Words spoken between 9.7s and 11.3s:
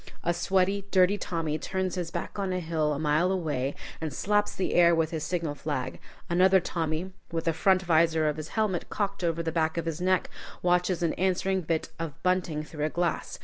of his neck, watches an